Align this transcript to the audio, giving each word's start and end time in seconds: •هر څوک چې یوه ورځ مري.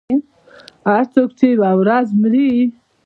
•هر 0.91 1.03
څوک 1.13 1.29
چې 1.39 1.45
یوه 1.55 1.71
ورځ 1.81 2.07
مري. 2.21 2.49